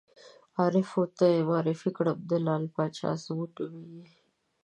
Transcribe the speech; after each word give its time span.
عارف 0.59 0.89
ور 0.97 1.09
ته 1.17 1.25
زه 1.37 1.45
معرفي 1.49 1.89
کړم: 1.97 2.17
دی 2.29 2.37
لعل 2.45 2.63
باچا 2.75 3.07
ازمون 3.15 3.49
نومېږي. 3.57 4.15